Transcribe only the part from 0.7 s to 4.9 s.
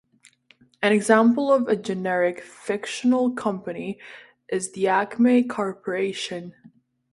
An example of a generic fictional company is the